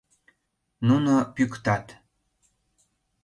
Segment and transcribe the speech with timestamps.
[0.87, 1.85] Нуно пӱктат.